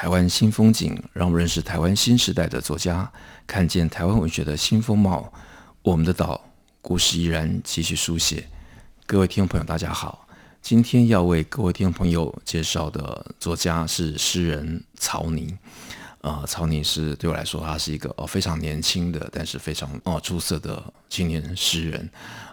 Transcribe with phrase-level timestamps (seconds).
[0.00, 3.12] 台湾新风景，让我们认识台湾新时代的作家，
[3.46, 5.30] 看见台湾文学的新风貌。
[5.82, 6.40] 我们的岛
[6.80, 8.48] 故事依然继续书写。
[9.04, 10.26] 各位听众朋友，大家好。
[10.62, 15.54] 今天要为各位听众朋友介绍的作家是诗人曹宁。
[16.22, 22.08] 呃，曹宁是对我来说，他是一个呃非常年轻的，但是非常呃出色的青年诗人。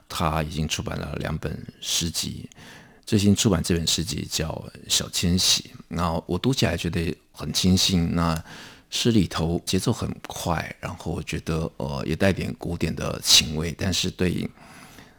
[0.10, 2.49] 他已经出版了两本诗集。
[3.08, 4.50] 最新出版这本诗集叫
[4.90, 8.14] 《小迁徙》，然后我读起来觉得很清新。
[8.14, 8.44] 那
[8.90, 14.46] 诗里头节奏很快，然后我觉得呃也带点古典的情味，但是对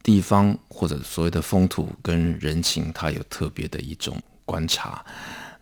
[0.03, 5.03] 地方或者所谓的风土跟人情，它有特别的一种观察。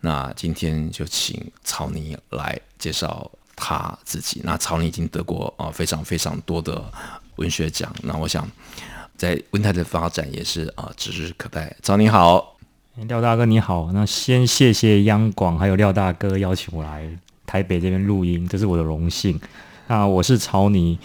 [0.01, 4.41] 那今天就请曹尼来介绍他自己。
[4.43, 6.91] 那曹尼已经得过啊非常非常多的
[7.37, 7.95] 文学奖。
[8.03, 8.45] 那我想。
[9.17, 11.75] 在温泰的发展也是啊指日可待。
[11.81, 12.55] 曹你好，
[13.07, 13.89] 廖大哥你好。
[13.91, 17.09] 那先谢谢央广还有廖大哥邀请我来
[17.45, 19.39] 台北这边录音，这是我的荣幸。
[19.87, 20.99] 那我是曹你，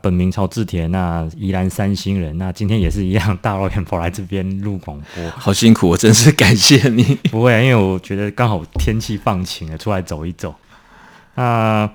[0.00, 2.38] 本名曹志田，那宜兰三星人。
[2.38, 7.02] 那今天也是一样，大老远跑来这边录广播，好辛苦，我真是感谢你。
[7.30, 10.54] 不会，因为我觉得刚好天气放晴了，出来走一走。
[11.34, 11.90] 那。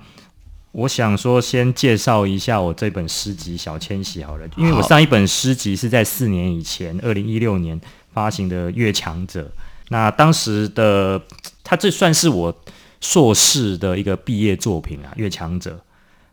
[0.73, 7.79] 我想说，先介绍一下我这本诗集《小迁徙》好了，因为我上一本诗集是在四年以前，二零一六年
[8.13, 9.43] 发行的《越强者》。
[9.89, 11.21] 那当时的
[11.61, 12.55] 他，这算是我
[13.01, 15.71] 硕士的一个毕业作品啊，《越强者》。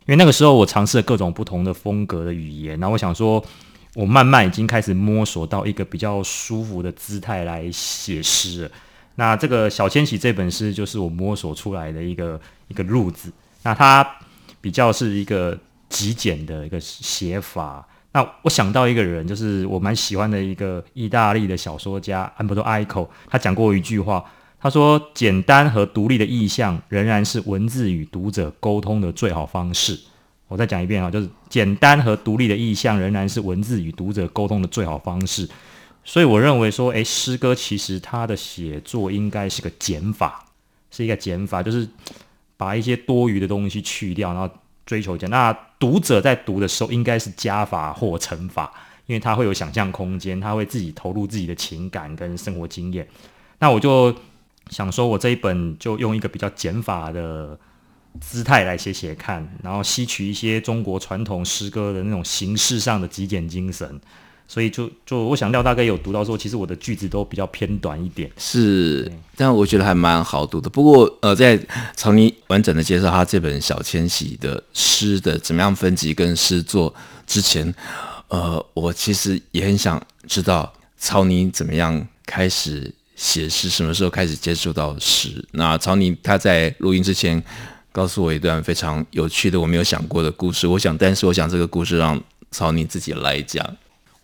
[0.06, 3.44] 因为那个时候我尝试了各种不同的风格的语言，然后我想说，
[3.96, 8.70] 我慢慢已经开始摸索到一个比较舒服的姿态来写诗了。
[9.16, 13.32] 那这个《小迁徙》这本诗就是我摸索出来的一个一个路子。
[13.64, 14.08] 那它。
[14.60, 15.58] 比较是一个
[15.88, 17.86] 极简的一个写法。
[18.12, 24.24] 那我想到一个人，就是我蛮喜欢的一个意大利的小说家安伯多·埃科，他讲过一句话，
[24.58, 29.98] 他说：“简单和独立的意象仍然是文字与读者沟通的最好方式。”
[30.48, 35.46] 我再讲一遍啊，就是简单和独立的意象仍然是文字与读者沟通的最好方式。
[36.02, 40.46] 所以我认为说，诶，诗歌其实它的写作应该是个减法，
[40.90, 41.86] 是一个减法，就是。
[42.58, 44.54] 把一些多余的东西去掉，然后
[44.84, 45.30] 追求简。
[45.30, 48.70] 那读者在读的时候，应该是加法或乘法，
[49.06, 53.08] 因为他会有想象空间，他会自己投入自己的情感跟生活经验。
[53.60, 54.14] 那我就
[54.70, 57.58] 想说，我这一本就用一个比较减法的
[58.20, 64.00] 姿态来写写看，然后吸取一些中国传统诗歌的那种形式上的极简精神。
[64.50, 70.70] 所以就就我想廖大概有读到说，其实我的句子都比较偏短一点，是，但我觉得还蛮好读的。
[70.70, 71.60] 不过呃，在
[71.94, 76.92] 曹尼完整的介绍他这本小千禧的诗的怎么样分级跟诗作
[77.26, 77.72] 之前，
[78.28, 85.44] 呃，我其实也很想知道曹尼怎么样开始写诗，什么时候开始接触到诗。
[85.52, 87.42] 那曹尼他在录音之前
[87.92, 92.18] 告诉我一段非常有趣的我没有想过的故事，我想，但是我想这个故事让
[92.50, 93.76] 曹泥自己来讲。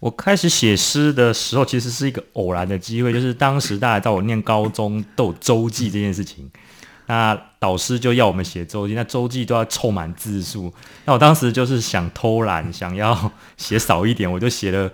[0.05, 6.51] 我开始写诗的时候，其实是一个偶然的机会， 就是当时大家在我念高中都有周记这件事情，
[7.07, 10.71] 那导师就要我们写周记，那周记都要凑满字数，
[11.07, 14.93] 那我当时就是想偷懒，想要写少一点，我就写了，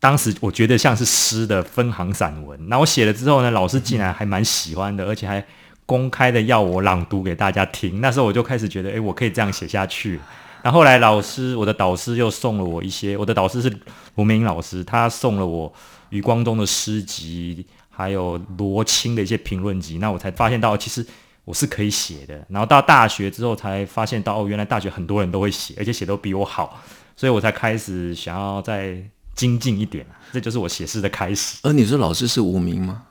[0.00, 5.44] 当时我觉得像是诗的分行散文，那我写了之后呢，老师竟然还蛮喜欢的，而且还
[5.84, 10.18] 公开的要我朗读给大家听，那时候我就开始觉得，诶，我可以这样写下去。
[10.66, 13.72] 然后后来老师，我的导师又送了我一些，我的导师是
[14.16, 15.72] 吴明老师，他送了我
[16.08, 21.06] 余光中的诗集，还有罗青的一些评论集，那我才发现到其实
[21.44, 22.44] 我是可以写的。
[22.48, 26.82] 然后到大学之后才发现到，哦，原来大学很多人都会写，而且写都比我好，
[27.14, 29.00] 所以我才开始想要再
[29.36, 31.60] 精进一点，这就是我写诗的开始。
[31.62, 33.04] 而你说老师是无名吗？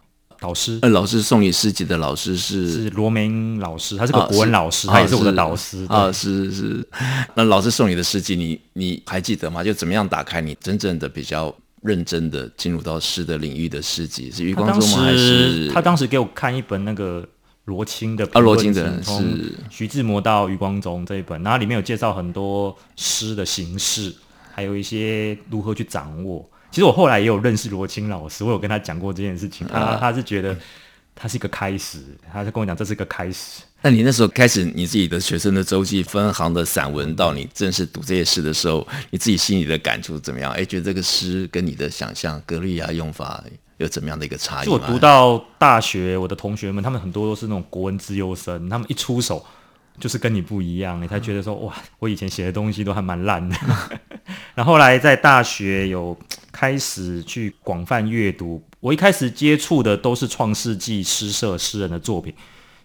[0.46, 6.88] 老师，呃，老师送你诗集的老师是是罗明老师，他是个国文老师，啊、他也是我的老师啊，是是。
[7.34, 9.64] 那老师送你的诗集，你你还记得吗？
[9.64, 11.52] 就怎么样打开你真正的比较
[11.82, 14.30] 认真的进入到诗的领域的诗集？
[14.30, 14.98] 是余光中吗？
[15.06, 17.28] 还是他当时给我看一本那个
[17.64, 24.14] 罗青的啊，罗青的是徐志摩到余光中这一本，然后里面有介绍很多诗的形式，
[24.54, 26.48] 还有一些如何去掌握。
[26.76, 29.66] 其实我后来也有认识罗青老师，我有跟他讲过这件事情。
[29.66, 30.54] 他他是觉得
[31.16, 32.00] 他是一个开始，
[32.30, 33.62] 他就跟我讲这是一个开始。
[33.82, 40.52] 那你那时候开始你自己的学生的周记、分行的散文，到你正式读这些诗的时候，你自己心里的感触怎么样？
[40.52, 43.42] 哎，觉得这个诗跟你的想象、格律啊、用法
[43.78, 44.66] 有怎么样的一个差异？
[44.66, 49.46] 就我读到大学，我的同学们他们很多都是那种国文资优生，他们一出手
[50.00, 53.56] 就是跟你不一样，你才觉得说哇，我以前写的东西都还蛮烂的。
[54.56, 56.18] 然后后来在大学有
[56.52, 62.34] 开始去广泛阅读，我一开始接触的都是创世纪诗社诗人的作品。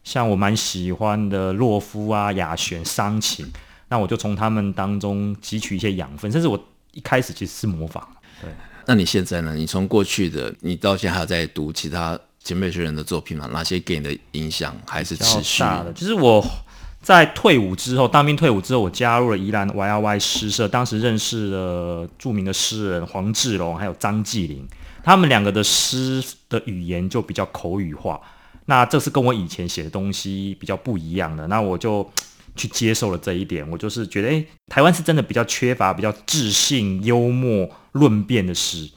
[0.02, 3.46] 像我蛮喜欢的洛夫啊、雅选、商禽，
[3.88, 6.32] 那我就从他们当中汲取一些养分。
[6.32, 6.58] 甚至我
[6.92, 8.06] 一开始其实是模仿。
[8.40, 8.50] 对，
[8.86, 9.54] 那你现在呢？
[9.54, 13.48] 你从过去的，你到现在还有在读其他前辈诗人的作品吗？
[13.52, 15.92] 哪些给你的影响还是持续大的？
[15.92, 16.42] 就是我
[17.02, 24.66] 在退伍之后，当兵退伍之后，我加入了宜兰 YRY 诗社，当时认识了著名的诗人黄志龙，还有张继林，
[25.02, 28.20] 他们两个的诗的语言就比较口语化。
[28.66, 32.08] 那这是跟我以前写的东西比较不一样的，那我就
[32.54, 33.68] 去接受了这一点。
[33.70, 38.88] 我就是觉得，诶，台湾是真的比较缺乏比较智性、幽默、论辩的诗。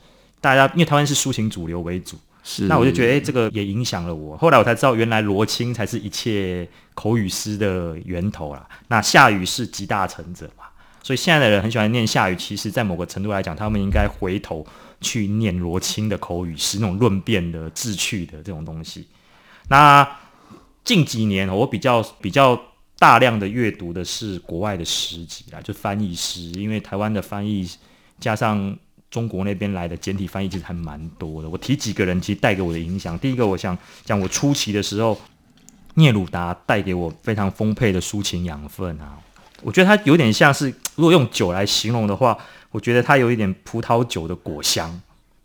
[0.42, 2.66] 大家因为台湾是抒情主流为主，是。
[2.66, 4.38] 那我就觉得，诶，这个也影响了我。
[4.38, 8.68] 后来我才知道，原来罗青才是一切口语诗的源头啦。
[8.90, 10.66] 那夏雨是集大成者嘛，
[11.02, 12.36] 所以现在的人很喜欢念夏雨。
[12.36, 14.66] 其实，在某个程度来讲，他们应该回头
[15.02, 19.08] 去念罗青的口语诗，那种论辩的、志趣的这种东西。
[19.70, 20.08] 那
[20.84, 22.62] 近几年，我比较比较
[23.00, 27.70] 大量的阅读的是国外的诗集啦，就翻译诗，因为台湾的翻译
[28.20, 28.78] 加上
[29.14, 31.48] 中国那边来的简体翻译，其实还蛮多的。
[31.48, 33.18] 我提几个人，其实带给我的影响。
[33.20, 35.16] 第一个，我想讲我初期的时候，
[35.94, 39.20] 聂鲁达带给我非常丰沛的抒情养分啊。
[39.62, 42.36] 我觉得它有点像是，如果用酒来形容的话，
[42.72, 45.00] 我觉得它有一点葡萄酒的果香。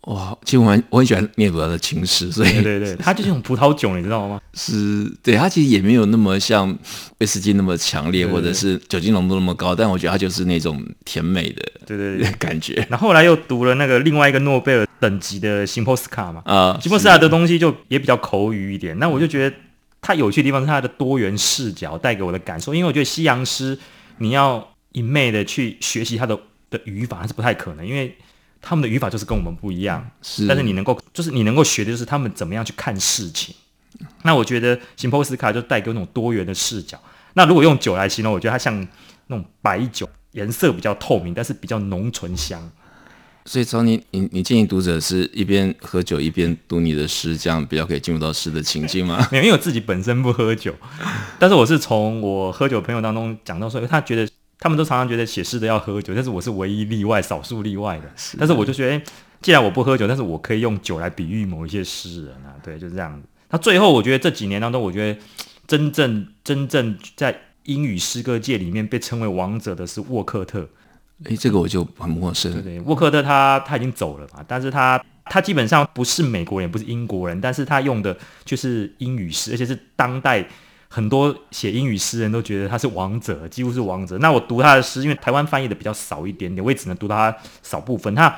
[0.09, 4.41] 哇，其实我很我很喜欢聂鲁达的情诗，所以对对对，他就是用葡萄酒，你知道吗？
[4.55, 6.75] 是，对，他其实也没有那么像
[7.19, 12.75] 威士忌那么强烈，或者是酒精浓度那么高，但我觉得他就是那种甜美的，对对对感觉。
[12.89, 18.99] 然后后来又读了那个另外一个诺贝尔等级的辛波斯卡嘛，啊，辛波斯卡的东西就也比较口语一点。
[18.99, 19.55] 那我就觉得
[20.01, 23.79] 它有趣的地方是它的多元视角带给我的感受，因为我觉得西洋诗
[24.17, 26.35] 你要一昧的去学习它的
[26.71, 28.17] 的语法还是不太可能，因为。
[28.61, 33.55] 他们的语法就是跟我们不一样，是，但是你能够，就是你能够学的就是他们怎么样去看事情。
[34.23, 37.01] 那我觉得辛波斯卡就带给我那种多元的视角。
[37.35, 38.79] 那如果用酒来形容，我觉得它像
[39.29, 42.71] 那种白酒，颜色比较透明，但是比较浓醇香。
[43.45, 49.27] 所以从你你你建议读者是一边喝酒一边读你的诗，这样比较可以进入到诗的情境吗？
[49.33, 50.75] 没有，因为我自己本身不喝酒，
[51.39, 54.29] 但是我是从我喝酒朋友当中讲到说，他觉得。
[54.61, 58.11] 他们都常常觉得写诗的要喝酒，但是我是唯一例外，少数例外的。
[58.17, 59.03] 是但是我就觉得，欸，
[59.41, 63.29] 既然我不喝酒，但是我可以用酒来比喻某一些诗人啊，对，就是这样子。
[63.51, 65.21] 那最后，我觉得这几年当中，我觉得
[65.67, 70.69] 真正真正在英语诗歌界里面被称为王者的是沃克特。
[71.25, 72.53] 诶，这个我就很陌生。
[72.53, 80.45] 对对，沃克特他他已经走了嘛，但是他他基本上不是美国人，也不是英国人，但是他用的就是英语诗，而且是当代。
[80.89, 84.17] 很多写英语诗人都觉得他是王者，几乎是王者。
[84.19, 88.15] 那我读他的诗，因为台湾翻译的比较少一点点，我也只能读到他少部分。
[88.15, 88.35] 他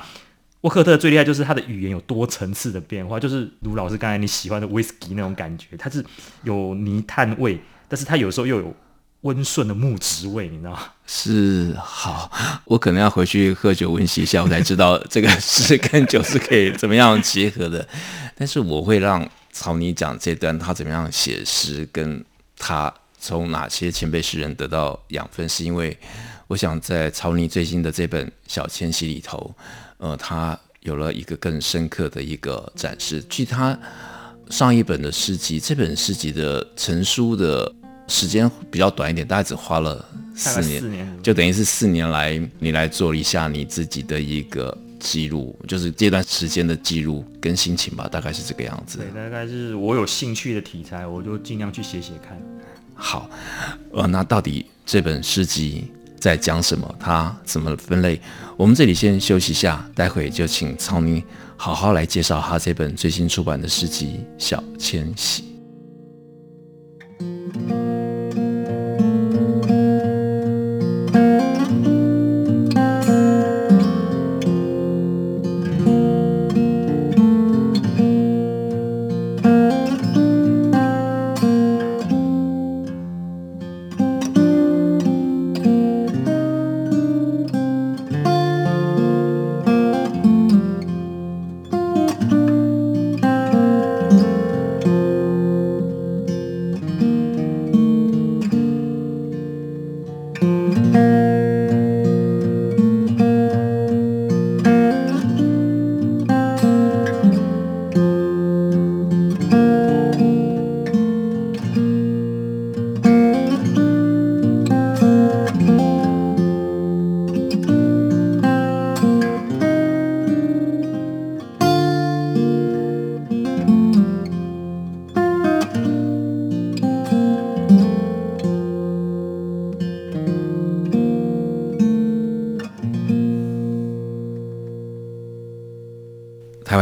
[0.59, 6.05] 沃克特最厉害就是他的语言有多层次的变化，就是卢老师刚才你喜欢的威士忌那种感觉，它是
[6.43, 8.75] 有泥炭味，但是他有时候又有
[9.21, 10.79] 温顺的木质味，你知道吗？
[11.07, 12.29] 是，好，
[12.65, 17.87] 我可能要回去喝酒温习一下，我才知道这个诗跟酒是可以怎么样结合的。
[18.37, 22.23] 但是我会让曹妮讲这段他怎么样写诗跟。
[22.63, 25.49] 他从哪些前辈诗人得到养分？
[25.49, 25.97] 是因为
[26.45, 29.53] 我想在曹妮最新的这本《小迁徙》里头，
[29.97, 33.19] 呃，他有了一个更深刻的一个展示。
[33.27, 33.77] 据他
[34.51, 37.73] 上一本的诗集，这本诗集的成书的
[38.07, 44.77] 时间比较短一点，大概只花了四年，四年就等于是四年来你来做一下你自己的一个。
[45.01, 48.99] 记录就是这段时间的记录跟心情吧，大概是这个样子。
[48.99, 52.39] 对，大概是我有兴趣的题材，我就尽量去写写看。
[52.93, 53.29] 好，
[53.91, 56.95] 呃，那到底这本诗集在讲什么？
[56.99, 58.21] 它怎么分类？
[58.55, 61.23] 我们这里先休息一下，待会就请曹妮
[61.57, 65.43] 好好来介绍他这本最新出版的诗集《小迁徙》。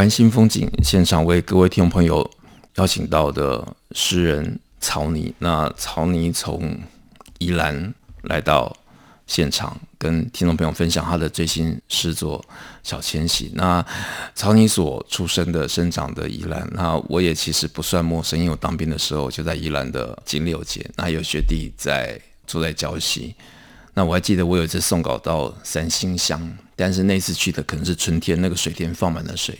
[0.00, 2.28] 湾新风景现场为各位听众朋友
[2.76, 5.34] 邀请到的诗人曹尼。
[5.40, 6.74] 那曹尼从
[7.36, 7.92] 宜兰
[8.22, 8.74] 来到
[9.26, 12.42] 现场，跟听众朋友分享他的最新诗作
[12.82, 13.48] 《小迁徙》。
[13.52, 13.84] 那
[14.34, 23.34] 曹尼所出生的、生长的宜兰，那我也其实不算陌生，因为我当兵的时候就在宜兰的金六街，那有学弟在住在礁溪。
[23.92, 29.54] 那我还记得我有一次送稿到三星乡，但是那次去的可能是春天，那个水田放满了水。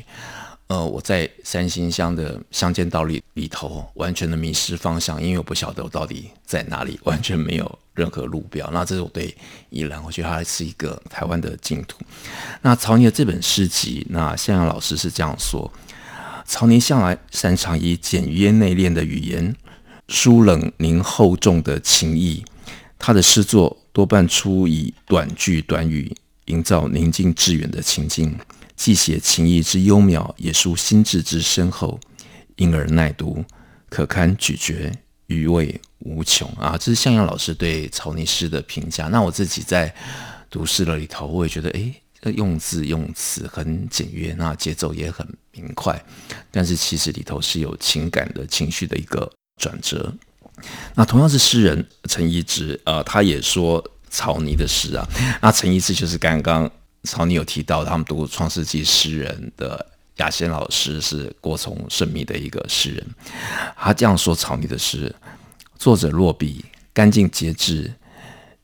[0.68, 8.70] 呃，我在三星乡的乡间道里里头，完全的迷失方向，因为我不晓得我到底在哪里，完全没有任何路标。
[8.72, 9.36] 那这是我对
[9.68, 11.98] 宜兰，我觉得它是一个台湾的净土。
[12.62, 15.70] 那曹倪的这本诗集，那向阳老师是这样说：
[16.46, 19.54] 曹倪向来擅长以简约内敛的语言，
[20.08, 22.42] 疏冷凝厚重的情意。
[22.98, 26.14] 他的诗作多半出以短句短语，
[26.50, 28.36] 营造宁静致远的情境，
[28.76, 31.98] 既写情意之幽渺，也抒心智之深厚，
[32.56, 33.44] 因而耐读，
[33.88, 34.92] 可堪咀嚼，
[35.26, 36.76] 余味无穷啊！
[36.76, 39.06] 这是向阳老师对曹尼诗的评价。
[39.06, 39.94] 那我自己在
[40.50, 46.02] 读诗了里头，我也觉得，哎，用字用词很简约，那节奏也很明快，
[46.50, 50.12] 但是其实里头是有情感的情绪的一个转折。
[50.94, 55.06] 那同样是诗人陈一之，呃，他也说草泥的诗啊。
[55.40, 56.70] 那陈一之就是刚刚
[57.04, 59.86] 曹倪有提到，他们读《创世纪》诗人的
[60.16, 63.06] 雅仙老师是郭崇圣秘的一个诗人。
[63.76, 65.14] 他这样说草泥的诗：
[65.78, 66.62] 作者落笔
[66.92, 67.90] 干净节制，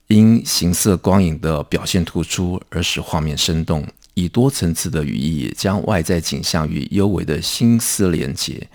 [0.08, 3.86] 因形色光影的表现突出而使画面生动。
[4.18, 8.66] 以多层次的语义，将外在景象与幽微的心思连结，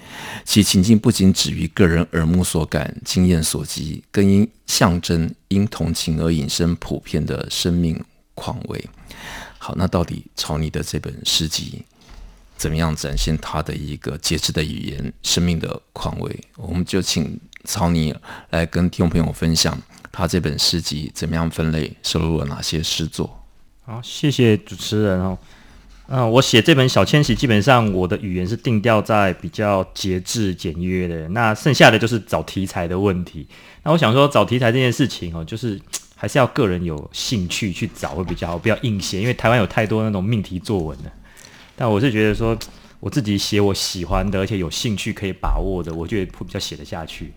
[0.46, 8.00] 其情境不仅止于个人耳目所感、经验所及，更因象征、因同情而引申普遍的生命
[8.36, 8.88] 况味。
[9.58, 11.82] 好，那到底曹倪的这本诗集
[12.56, 16.40] 怎么样展现他的一个节制的语言、生命的况味？
[16.56, 18.14] 我们就请曹尼
[18.52, 19.76] 来跟听众朋友分享
[20.12, 23.41] 他这本诗集怎么样分类，收录了哪些诗作。
[23.84, 25.38] 好，谢谢主持人哦。
[26.08, 31.28] 嗯、我写这本小迁徙，基本上我的语言是定调在比较节制简约的。
[31.30, 33.48] 那剩下的就是找题材的问题。
[33.84, 35.80] 那我想说，找题材这件事情哦，就是
[36.16, 39.22] 还是要个人有兴趣去找会比较好，不要硬写。
[39.22, 41.12] 因为台湾有太多那种命题作文了。
[41.76, 42.56] 但我是觉得说，
[43.00, 47.34] 我自己写我喜欢的，而且有兴趣可以把握的，我觉得会比较写得下去。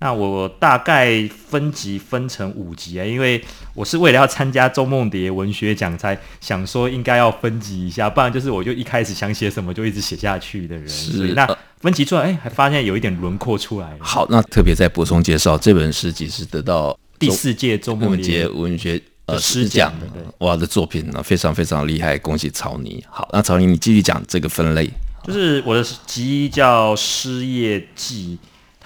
[0.00, 3.42] 那我大概分级分成五级啊，因为
[3.74, 10.88] 我是为了要参加周梦蝶文学奖，才想说应该要分级一下，不然就是我就一开始想写什么就一直写下去的人。
[10.88, 11.44] 是，那
[11.80, 13.98] 分级出来，哎、欸，还发现有一点轮廓出来了。
[13.98, 20.06] 好，那特别再补充介绍，这本诗集是得到第四届周梦蝶文学呃诗奖的，
[20.46, 23.04] 哇的作品呢，非常非常厉害，恭喜曹尼。
[23.10, 24.88] 好，那曹尼你继续讲这个分类，
[25.24, 28.38] 就是我的集叫《失业记》。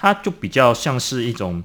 [0.03, 1.63] 它就比较像是一种，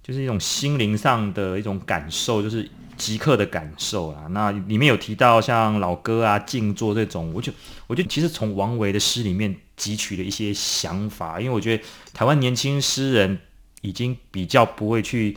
[0.00, 4.28] 就是一种心灵上的一种感受，就是即刻的感受啊。
[4.30, 7.52] 那里面有提到像老歌啊、静坐这种，我就
[7.88, 11.82] 我就其实从王维的诗里面汲取了一些想法，因为我觉得
[12.14, 13.36] 台湾年轻诗人
[13.80, 15.36] 已经比较不会去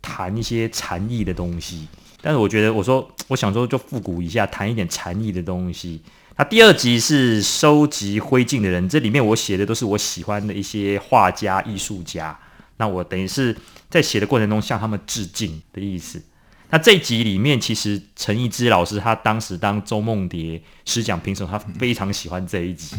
[0.00, 1.86] 谈一些禅意的东西，
[2.22, 6.00] 但是我觉得我说我想说就复古一下，谈一点禅意的东西。
[6.36, 12.38] 那第二集是收集灰烬的人，这里面我写的都是我喜欢的一些画家、艺术家。
[12.78, 13.54] 那我等于是
[13.90, 16.22] 在写的过程中向他们致敬的意思。
[16.70, 22.96] 那这一集里面，其实陈一之老师他当时当周梦蝶诗奖评审，他非常喜欢这一集。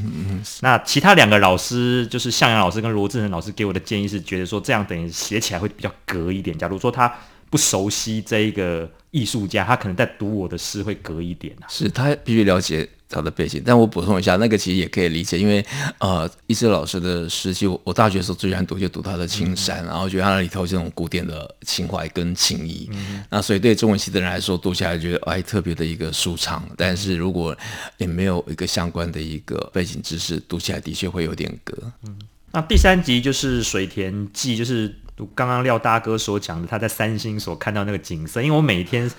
[0.59, 6.55] 那其他两个老师，就是向阳老师跟罗志仁老师给我的建议是，觉得说这样等于写起来会比较隔一点。
[6.55, 7.11] 假如说他
[7.49, 11.65] 不熟悉这一个艺术家，他可能在读我的诗会隔一点啊。
[11.69, 12.87] 是他必须了解。
[13.11, 15.63] 他的背景，但我补充一下，那个其实也可以理解，因为
[15.99, 26.63] 呃，一之老师的诗集，我我大学的时候最喜欢读就读他的《青山》，嗯，然后觉得他那里头这种古典的情怀跟情谊，嗯，那所以对中文系的人来说，读起来觉得哎特别的一个舒畅。
[26.77, 27.55] 但是如果
[27.97, 31.77] 也没有一个相关的一个背景知识，读起来的确会有点隔。
[32.07, 32.17] 嗯，
[32.51, 34.95] 那第三集就是水田记，就是
[35.35, 39.11] 刚刚廖大哥所讲的，他在三星所看到那个景色，因为我每天。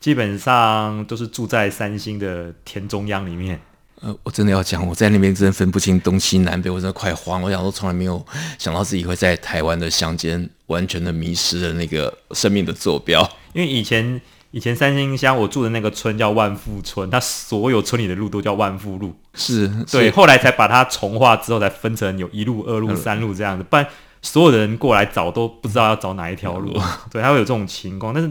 [0.00, 3.60] 基本上都是住在三星的田中央里面。
[4.00, 7.42] 呃，我真的要讲，我在那边真的分不清东西南北，我真的快慌。
[7.42, 8.24] 我想说，从来没有
[8.56, 13.28] 想到自己会在台湾的乡间完全的迷失了那个生命的坐标。
[13.54, 14.20] 因为以前
[14.52, 19.12] 以前三星乡我住的那个村叫万富村，它所有村里的路都叫万富路。
[19.34, 23.64] 是，对，后来才把它重划之后，才分成有一路、二路、三路这样子。
[23.68, 23.84] 不然
[24.22, 26.72] 所有的人过来找都不知道要找哪一条路。
[27.10, 28.30] 对，它会有这种情况，但是。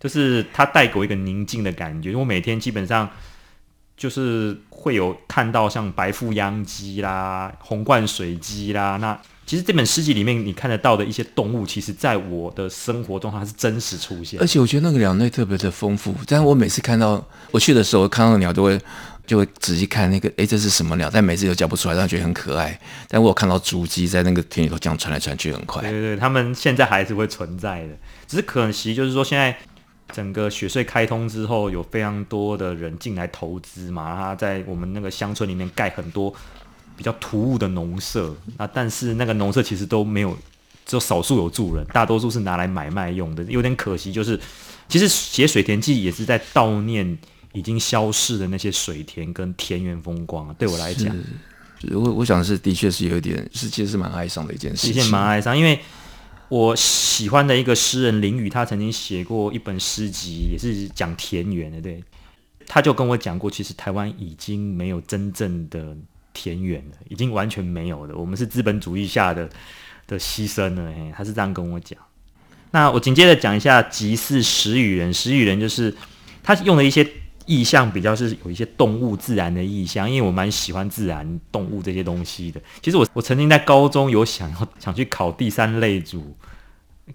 [0.00, 3.08] 就是它带给我一个宁静的感觉，因为我每天基本上
[3.96, 8.96] 就是会有看到像白腹秧鸡啦、红冠水鸡啦。
[8.98, 14.38] 那其实这本诗集里面你看得到的一些动物，其实在我的生活中它是真实出现。
[14.40, 16.14] 而且我觉得那个鸟类特别的丰富。
[16.26, 18.78] 但我每次看到我去的时候，看到鸟都会
[19.26, 21.10] 就会仔细看那个，哎，这是什么鸟？
[21.12, 22.78] 但每次都叫不出来，但觉得很可爱。
[23.08, 25.80] 但我有看到竹鸡在那个田里头这样传来传去，很快。
[25.80, 27.94] 对对对，它们现在还是会存在的，
[28.26, 29.58] 只是可惜就是说现在。
[30.12, 36.34] 整个雪隧开通之后，有非常多的人进来投资嘛，他在我们那个乡村里面盖很多
[36.96, 40.36] 比较突兀的农舍，那但是那个农舍其实都没有，
[40.86, 44.10] 只有少数有住人，大多数是拿来买卖用的，有点可惜。
[44.10, 44.40] 就是
[44.88, 47.18] 其实写水田记也是在悼念
[47.52, 50.52] 已经消逝的那些水田跟田园风光。
[50.58, 51.14] 对我来讲，
[51.92, 55.78] 我我想是的确是有点，是其实是蛮哀伤的一件事情，蛮哀伤，因为。
[56.48, 61.80] 我喜欢的一个诗人林语，他曾经写过一本诗集，也是讲田园的。
[61.80, 62.02] 对，
[62.66, 65.96] 他就跟我讲过，其实台湾已经没有真正的
[66.32, 68.16] 田园了，已经完全没有了。
[68.16, 69.48] 我们是资本主义下的
[70.06, 70.92] 的牺牲了。
[70.92, 71.98] 嘿，他是这样跟我讲。
[72.70, 75.12] 那我紧接着讲一下，即是时语人。
[75.12, 75.94] 时语人就是
[76.42, 77.06] 他用了一些。
[77.48, 82.60] 意象比较是有一些动物自然的意象，因为我蛮喜欢自然动物这些东西的。
[82.82, 86.36] 其实我我曾经在高中有想要想去考第三类组，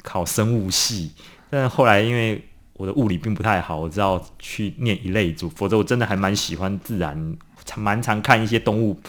[0.02, 1.12] 考生物系，
[1.52, 2.44] 但后来因为
[2.74, 5.48] 我的物理并不太好，我只好去念一类组。
[5.52, 7.38] 否则我真的还蛮喜欢自然，
[7.78, 9.00] 蛮常看一些动物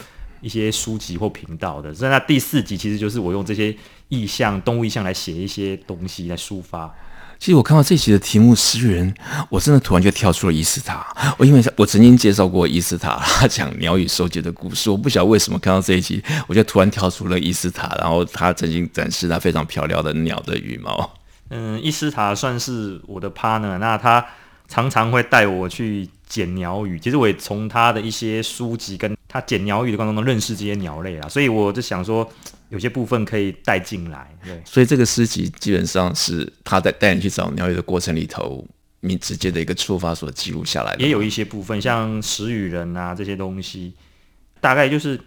[0.41, 1.91] 一些书籍或频道的。
[1.91, 3.75] 所以那第四集其实就是我用这些
[4.09, 6.93] 意象、动物意象来写一些东西来抒发。
[7.45, 9.13] 其实我看到这集的题目《诗人》，
[9.49, 11.05] 我真的突然就跳出了伊斯塔。
[11.37, 14.89] 我因为我曾经介绍过伊斯塔，他讲鸟语收集的故事。
[14.89, 17.95] 我不晓得为什么看到这一集，我就突然跳出了伊斯塔。
[17.99, 21.13] 然后他曾经展示他非常漂亮的鸟的羽毛。
[21.51, 24.25] 嗯，伊斯塔算是我的 partner，那他
[24.67, 26.99] 常常会带我去捡鸟语。
[26.99, 32.27] 其实我也从他的一些书籍跟他捡鸟语的过程中认识这些鸟类啦，所以我就想说。
[32.69, 38.65] 有些部分可以带进来，对，所以这个诗集基本上是他在带你去找鸟语的过程里头，
[39.01, 41.03] 你直接的一个触发所记录下来的。
[41.03, 43.93] 也有一些部分，像时雨人啊这些东西，
[44.59, 45.17] 大概就是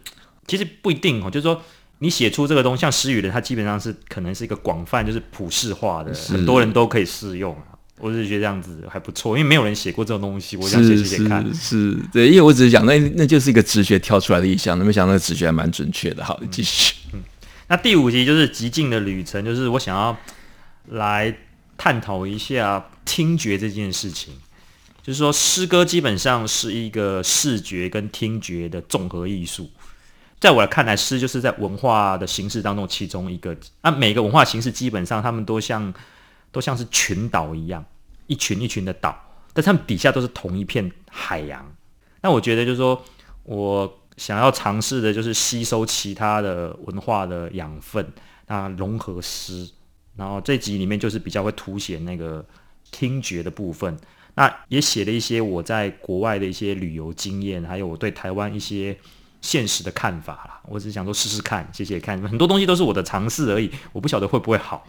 [0.49, 1.63] 其实不一定哦，就是说
[2.01, 7.57] 你写出这个东西，像时雨人，它基本上是可能是一个广泛，就是普世化的，很多人都可以适用。
[8.01, 11.53] 我只是觉得这样子还不错，因为没有人写过这种东西，我想写写写看。
[11.53, 16.25] 是，对，因为我只是讲那那就是一个直觉跳出来的意象，那没想到那个直觉还蛮准确的。
[16.25, 16.95] 好，继续。
[17.13, 17.21] 嗯，
[17.67, 20.17] 那第五集就是极尽的旅程，就是我想要
[20.91, 21.37] 来
[21.77, 24.33] 探讨一下听觉这件事情。
[25.03, 29.69] 就是说，诗歌基本上是一个视觉跟听觉的综合艺术。
[30.39, 33.57] 在我来看来，诗就是在文化的形式当中其中一个。
[33.81, 35.93] 啊，每个文化形式基本上他们都像。
[36.51, 37.85] 都像是群岛一样，
[38.27, 39.17] 一群一群的岛，
[39.53, 41.75] 但他们底下都是同一片海洋。
[42.21, 43.03] 那我觉得就是说，
[43.45, 48.07] 我想要尝试的就是吸收其他的文化的养分，
[48.47, 49.69] 那融合诗。
[50.17, 52.45] 然后这集里面就是比较会凸显那个
[52.91, 53.97] 听觉的部分。
[54.35, 58.99] 那也写了一些我在国外的一些旅游经验，还有我对台湾一些
[59.41, 60.61] 现实的看法啦。
[60.67, 64.85] 我只是想说试试看，写写看，很多东西都是我的尝试而已，我不晓得会不会好。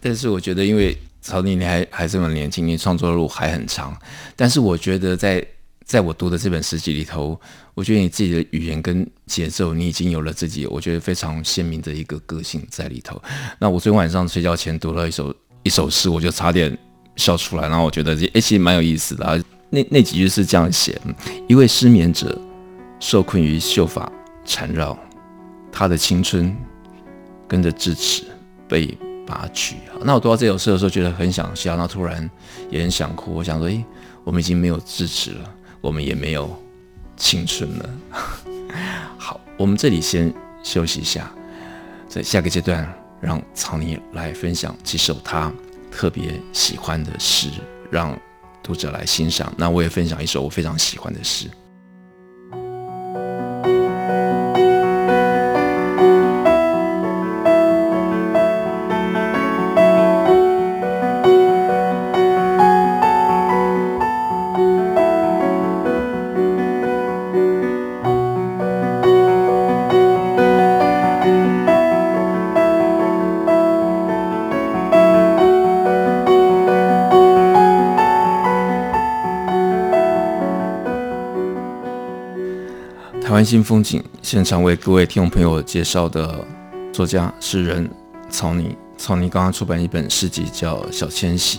[0.00, 3.96] 但是我觉得，因为曹妮你还还这么年轻，你创作的路还很长。
[4.36, 5.44] 但是我觉得在，
[5.84, 7.40] 在我读的这本诗集里头，
[7.74, 13.20] 我觉得你自己的语言跟节奏，你已经有了自己，我觉得非常鲜明的一个个性在里头。
[13.58, 16.76] 那我昨天晚上睡觉前读了一首一首诗，我就差点
[17.16, 17.68] 笑出来。
[17.68, 19.36] 然后我觉得这诶，其实蛮有意思的啊。
[19.70, 21.00] 那那几句是这样写：
[21.48, 22.38] 一位失眠者
[23.00, 24.10] 受困于秀发
[24.44, 24.96] 缠绕，
[25.72, 26.56] 他的青春
[27.48, 28.22] 跟着智齿
[28.68, 28.96] 被。
[29.26, 29.76] 拔去。
[30.02, 32.30] 那我读到这首诗的时候，觉得很想笑，那突然
[32.70, 33.34] 也很想哭。
[33.34, 33.84] 我想说，诶，
[34.24, 36.62] 我们已经没有智齿了，我们也没有
[37.16, 37.90] 青春了。
[39.18, 41.30] 好，我们这里先休息一下，
[42.08, 42.88] 在下个阶段，
[43.20, 45.52] 让曹妮来分享几首他
[45.90, 47.50] 特别喜欢的诗，
[47.90, 48.18] 让
[48.62, 49.52] 读者来欣赏。
[49.56, 51.48] 那我也分享一首我非常喜欢的诗。
[83.46, 86.44] 新风景现场为各位听众朋友介绍的
[86.92, 87.88] 作家诗人
[88.28, 88.76] 曹尼。
[88.98, 91.58] 曹尼刚刚出版一本诗集叫《小迁徙》，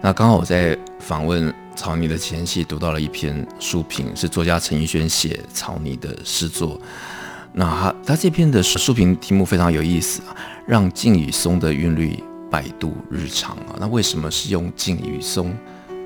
[0.00, 6.80] 那刚好我在访问曹尼的前夕，读到了一篇书评，是作家陈奕迅写曹尼的诗作。
[7.52, 13.76] 那他他这篇的书评题目非常有意思啊，让静与松的韵律摆渡日常啊。
[13.78, 15.52] 那为什么是用静与松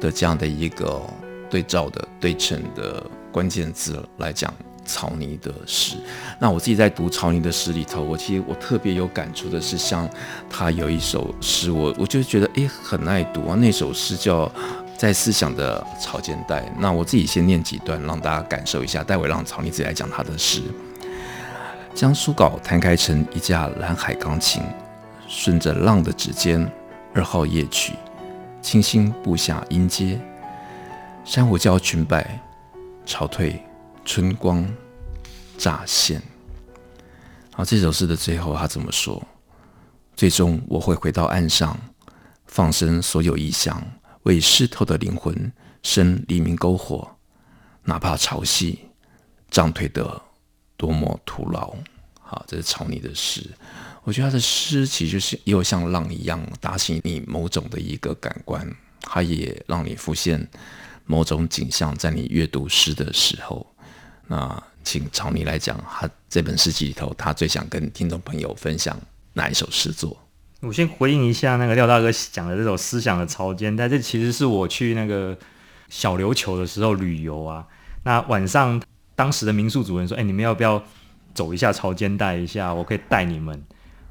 [0.01, 1.01] 的这样的一个
[1.49, 4.53] 对照的对称的关键字来讲？
[4.91, 5.95] 草泥的诗，
[6.41, 10.11] 那我自己在读草泥的诗里头，我其实我特别有感触的是，像
[10.51, 13.55] 他有一首诗，我我就觉得诶很爱读啊。
[13.55, 14.47] 那首诗叫
[14.97, 19.05] 《在思想的潮间带》，那我自己先念几段，让大家感受一下。
[19.05, 20.61] 待会让草泥自己来讲他的诗。
[21.95, 24.61] 将书稿摊开成一架蓝海钢琴，
[25.29, 26.69] 顺着浪的指尖，
[27.15, 27.95] 二号夜曲，
[28.61, 30.19] 轻轻步下音阶，
[31.25, 32.41] 珊瑚礁裙摆，
[33.07, 33.63] 潮退。
[34.13, 34.69] 春光
[35.57, 36.21] 乍现。
[37.53, 39.25] 好，这首诗的最后，他怎么说？
[40.17, 41.79] 最终我会回到岸上，
[42.45, 43.81] 放生所有意象，
[44.25, 45.53] 为湿透的灵魂
[45.85, 47.09] 生黎明篝火，
[47.85, 48.77] 哪怕潮汐
[49.49, 50.21] 涨退得
[50.77, 51.73] 多么徒劳。
[52.21, 53.49] 好，这是草泥的诗。
[54.03, 58.69] 我觉得他的诗其实就是又像浪一样打醒你某种的一个感官，
[59.03, 60.45] 它也让你浮现
[61.07, 63.65] 某种景象，在你阅读诗的时候。
[64.31, 68.97] 那请草泥来讲，他这本诗集里头，他最想跟听众朋友分享
[69.33, 70.17] 哪一首诗作？
[70.61, 75.37] 我先回应一下那个廖大哥讲的这首《思想的潮间》，但这其实是我去那个
[75.89, 77.67] 小琉球的时候旅游啊。
[78.05, 78.81] 那晚上
[79.17, 80.81] 当时的民宿主人说：“哎，你们要不要
[81.35, 82.73] 走一下潮间带一下？
[82.73, 83.61] 我可以带你们。”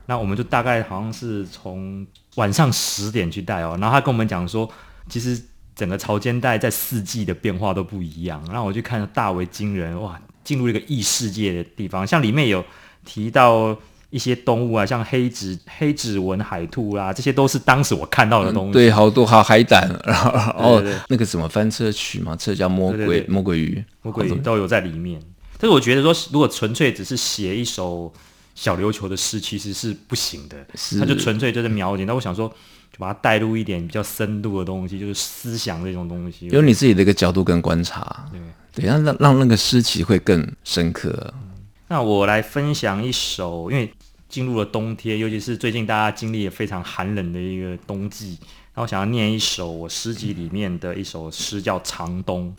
[0.06, 2.06] 那我们就大概好像是从
[2.36, 3.78] 晚上十点去带哦。
[3.80, 4.70] 然后他跟我们讲说，
[5.08, 5.42] 其实。
[5.80, 10.20] 整个潮间带在四季的变化都不一样，然后我去看大为惊人哇！
[10.44, 12.66] 进入一个异世界的地方，像里面有
[13.06, 13.78] 提到
[14.10, 18.72] 一些动物啊，像黑指黑指纹海兔啦、啊，这些都是当时我看到的东西。
[18.72, 25.22] 嗯、对，好多好海胆，然后哦，那个什么翻车曲嘛，这叫魔鬼魔鬼鱼，魔鬼鱼都有在里面。
[25.60, 28.12] 但是我觉得说，如果纯粹只是写一首
[28.56, 30.58] 小琉球的诗，其实是不行的，
[31.00, 32.06] 他就纯粹就是描写。
[32.06, 32.52] 那我想说。
[33.00, 38.40] 就把它带入一点比较深度的东西，就是思想这种东西，有你自己的一个角度跟观察，对，
[38.74, 41.34] 对，让让让那个诗情会更深刻。
[41.34, 41.52] 嗯，
[41.88, 43.92] 那我来分享一首，因为
[44.28, 48.38] 进入了冬天，尤其是最近大家经历也非常寒冷的一个冬季，
[48.76, 52.54] 那我想要念一首我诗集里面的一首诗，叫《长冬》。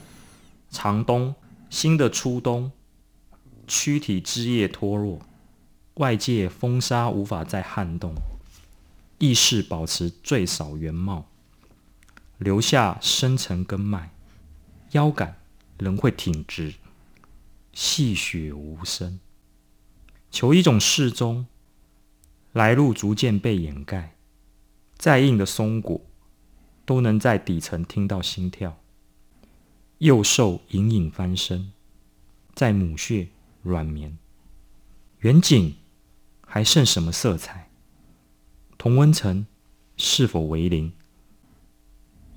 [0.72, 1.34] 长冬，
[1.68, 2.70] 新的初冬，
[3.66, 5.18] 躯体枝叶脱落，
[5.94, 8.14] 外界风沙无法再撼动。
[9.20, 11.28] 意识保持最少原貌，
[12.38, 14.14] 留下深层根脉，
[14.92, 15.38] 腰杆
[15.78, 16.74] 仍会挺直，
[17.74, 19.20] 细雪无声。
[20.30, 21.46] 求一种适中，
[22.52, 24.16] 来路逐渐被掩盖，
[24.96, 26.00] 再硬的松果
[26.86, 28.78] 都能在底层听到心跳。
[29.98, 31.72] 幼兽隐隐翻身，
[32.54, 33.28] 在母穴
[33.62, 34.16] 软绵。
[35.18, 35.76] 远景
[36.46, 37.69] 还剩什么色彩？
[38.80, 39.44] 同温层
[39.98, 40.90] 是否为零？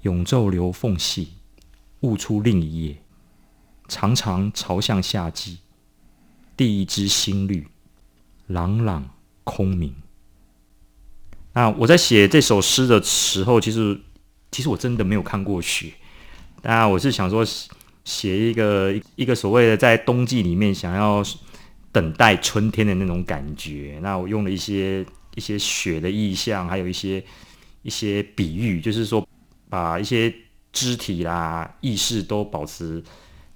[0.01, 1.35] 永昼留缝隙，
[2.01, 2.97] 悟出另一页。
[3.87, 5.59] 常常朝向夏季，
[6.57, 7.69] 第一支新绿，
[8.47, 9.11] 朗朗
[9.45, 9.95] 空明。
[11.53, 14.01] 那我在写这首诗的时候，其实
[14.51, 15.93] 其实我真的没有看过雪。
[16.61, 17.45] 那，我是想说
[18.03, 21.23] 写一个一个所谓的在冬季里面想要
[21.93, 23.97] 等待春天的那种感觉。
[24.01, 25.05] 那我用了一些。
[25.35, 27.23] 一些雪的意象，还有一些
[27.81, 29.27] 一些比喻，就是说
[29.69, 30.33] 把一些
[30.71, 33.03] 肢体啦、意识都保持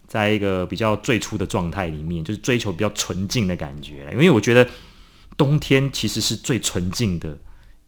[0.08, 4.08] 在一个比较最初的状态里面，就是追求比较纯净的感觉。
[4.12, 4.68] 因为我觉得
[5.36, 7.38] 冬天其实是最纯净的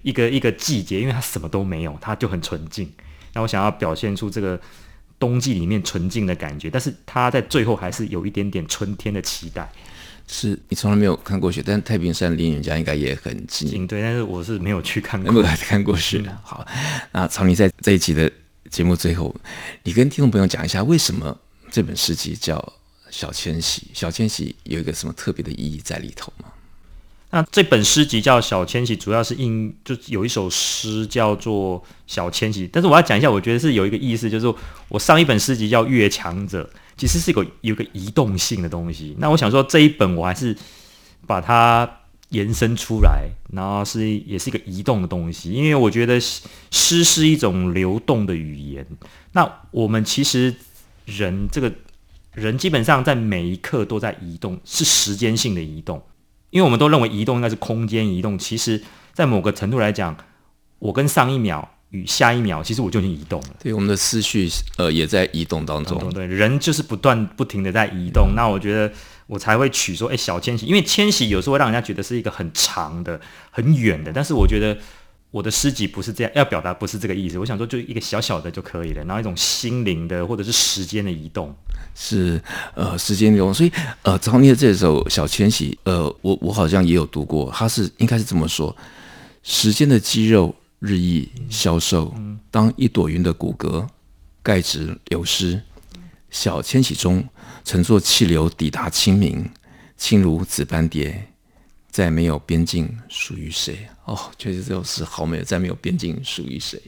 [0.01, 2.91] 一个一个季节，因为它什么都没有，它就很纯净。
[3.33, 4.59] 那我想要表现出这个
[5.19, 9.71] 冬季里面纯净的感觉，但是它在最后还是有一点点春天的期待。
[10.31, 13.87] 是你从来没有看过雪，但太平山离你家应该也很近。
[13.87, 16.23] 对，但是我是没有去看过，没有看过雪。
[16.43, 16.63] 好，
[17.11, 18.31] 那草泥在这一集的
[18.69, 19.35] 节目最后，
[19.81, 21.35] 你跟听众朋友讲一下，为什么
[21.71, 22.57] 这本诗集叫
[23.09, 23.81] 《小迁徙》？
[23.91, 26.45] 小迁徙有一个什么特别的意义在里头吗？
[27.31, 34.53] 那这本诗集叫《小迁徙》，主要是因就有一首诗叫做《小迁徙》，但是我要讲一下，我觉得是有一个意思，就是
[34.89, 36.63] 我上一本诗集叫《越强者》。
[36.99, 39.15] 其实是个有个移动性的东西。
[39.19, 40.53] 那我想说，这一本我还是
[41.25, 41.89] 把它
[42.31, 45.53] 延伸出来，然后是也是一个移动的东西。
[45.53, 48.85] 因为我觉得诗是一种流动的语言。
[49.31, 50.53] 那我们其实
[51.05, 51.71] 人这个
[52.33, 56.03] 人基本上在每一刻都在移动，是时间性的移动。
[56.49, 58.83] 因为我们都认为移动应该是空间移动，其实
[59.13, 60.17] 在某个程度来讲，
[60.79, 63.47] 我跟上一秒与下一秒，其实我就已经移动了。
[63.61, 65.97] 对，我们的思绪呃也在移动当中。
[66.11, 68.29] 对，对，人就是不断不停的在移动。
[68.31, 68.91] 嗯、那我觉得
[69.27, 73.19] 我才会取说，哎，小迁徙，因为迁徙有时候会让人家觉得是一个很长的、
[73.51, 74.77] 很远的，但是我觉得。
[75.31, 77.37] 我的诗集不是这样，要表达不是这个意思。
[77.37, 81.55] 我想说，就一个小小的就可以了，然后一种心灵的或者是时间的移动，
[81.93, 82.41] 是
[82.73, 83.53] 呃时间流动。
[83.53, 83.71] 所以
[84.01, 88.75] 呃，曹尼的这首《小迁徙》，呃，我我好像也有读过，他是应该是这么说：
[89.43, 92.13] 时间的肌肉日益消瘦，
[92.49, 93.87] 当一朵云的骨骼
[94.41, 95.61] 钙质流失，
[96.31, 97.27] 小迁徙中
[97.63, 99.49] 乘坐气流抵达清明，
[99.97, 101.25] 轻如紫斑蝶。
[101.91, 103.87] 再没有边境属于谁？
[104.05, 105.41] 哦，确实这首诗好美。
[105.41, 106.79] 再没有边境属于谁？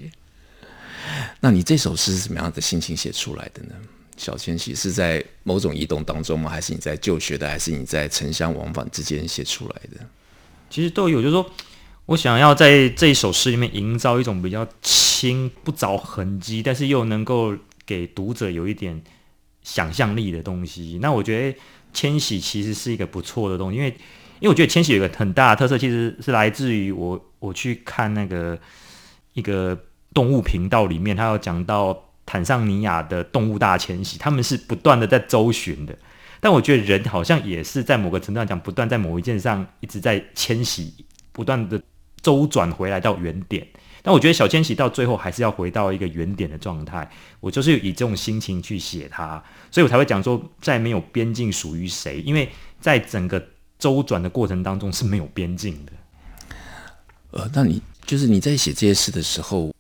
[1.39, 3.73] 那你这首诗是什么样的心情写出来的呢？
[4.15, 6.51] 小迁徙是在某种移动当中吗？
[6.51, 7.49] 还是你在就学的？
[7.49, 10.05] 还是你在城乡往返之间写出来的？
[10.69, 11.51] 其实都有，就是说
[12.11, 19.01] 我想要在这一首诗里面营造一种比较轻、不着痕迹，但是又能够给读者有一点
[19.63, 20.99] 想象力的东西。
[21.01, 21.57] 那我觉得
[21.93, 23.95] 迁徙其实是一个不错的东西，因为。
[24.41, 28.59] 因为我觉得迁徙有一个很大的特色，其实是来自于我我去看那个
[29.33, 29.77] 一个
[30.15, 35.95] 动物频道里面，他有讲到坦桑尼亚的动物大迁徙，他们是不断的在周旋的。
[36.39, 40.91] 但我觉得人好像也是在某个程度上讲，不断在某一件上一直在迁徙，
[41.31, 41.79] 不断的
[42.21, 43.67] 周转回来到原点。
[44.01, 47.09] 但我觉得小千玺到最后还是要回到一个原点的状态。
[47.39, 53.41] 我就是以这种心情去写它，所以我才会讲说，在没有边境属于谁，因为在整个。
[53.81, 55.91] 周转的过程当中是没有边境的。
[57.31, 59.73] 呃，那你就是你在写这些事的时候，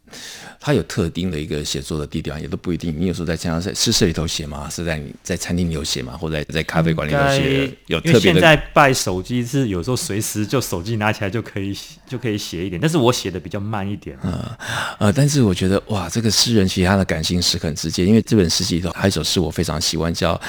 [0.63, 2.95] 它有特定的一个写作的地点，也都不一定。
[2.95, 4.69] 你有时候在家在诗社里头写吗？
[4.69, 6.15] 是在你在餐厅里头写吗？
[6.15, 7.67] 或者在在咖啡馆里头写？
[7.87, 8.19] 有特别的。
[8.19, 11.75] 因为现在拜手机是有时候随时就手机拿起来就可以
[12.07, 14.15] 就可以写一点，但是我写的比较慢一点。
[14.21, 14.57] 呃
[14.99, 20.39] 呃，但是我觉得哇，这个诗人其实他的感性是很直接，因为这本诗集里头还有一首诗我非常喜欢，叫。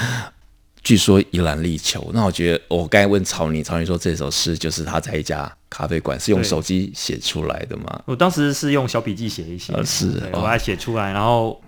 [0.83, 8.01] 据说一篮力球，那我觉得我刚才问曹尼，曹尼说这首诗就是他在一家咖啡馆是用手机写出来的吗？
[8.05, 11.59] 我当时是用小笔记写一写，呃、是我把它写出来，然后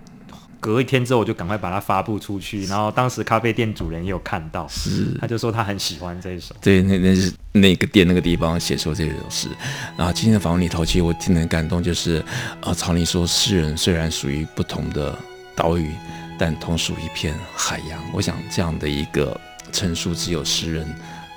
[0.60, 9.48] 隔一天之后我就赶快把它发布出去，然后当时咖啡店主人也有看到，是他就说他很喜欢这一首，对，那那是那个店那个地方写出这首诗。
[9.96, 12.24] 然后今天的访问里头，其实我听得很感动，就是
[12.60, 15.18] 啊，曹尼说诗人虽然属于不同的
[15.56, 15.90] 岛屿。
[16.38, 19.40] 但同属一片海洋，我想这样的一个
[19.72, 20.86] 陈述，只有诗人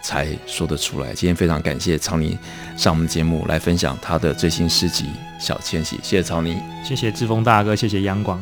[0.01, 1.13] 才说得出来。
[1.13, 2.37] 今天非常感谢曹尼
[2.77, 5.05] 上我们节目来分享他的最新诗集
[5.39, 8.41] 《小迁徙》，谢谢曹尼，谢谢志峰大哥，谢谢央广。